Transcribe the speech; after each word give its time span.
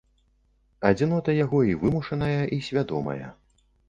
Адзінота 0.89 1.35
яго 1.39 1.59
і 1.71 1.75
вымушаная, 1.83 2.39
і 2.57 2.57
свядомая. 2.69 3.29